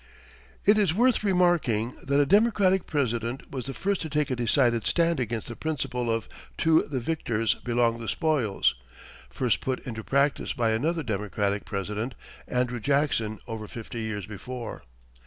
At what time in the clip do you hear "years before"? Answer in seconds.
14.01-14.81